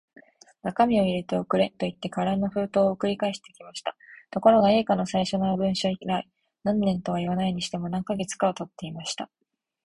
[0.63, 3.95] 中身を入れて送れ、といって空の封筒を送り返してきました。
[4.31, 6.27] ところが、Ａ 課の最初の文書以来、
[6.63, 9.29] 何年とはいわないにしても、何カ月かはたっていました。